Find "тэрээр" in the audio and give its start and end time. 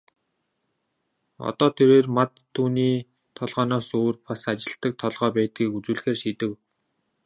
1.77-2.07